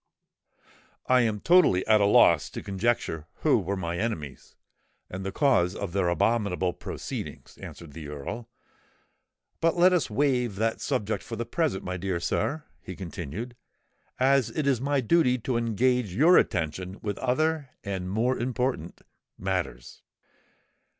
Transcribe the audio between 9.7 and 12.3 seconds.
let us waive that subject for the present, my dear